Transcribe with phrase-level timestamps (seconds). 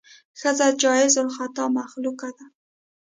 [0.39, 2.45] ښځه جایز الخطا مخلوقه ده.